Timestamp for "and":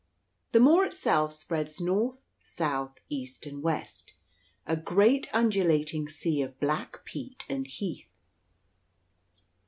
3.45-3.61, 7.47-7.67